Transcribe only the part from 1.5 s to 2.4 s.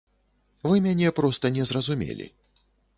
не зразумелі.